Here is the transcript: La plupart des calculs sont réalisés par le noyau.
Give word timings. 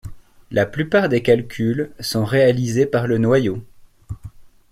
La 0.49 0.65
plupart 0.65 1.09
des 1.09 1.21
calculs 1.21 1.91
sont 1.99 2.25
réalisés 2.25 2.87
par 2.87 3.05
le 3.05 3.19
noyau. 3.19 3.63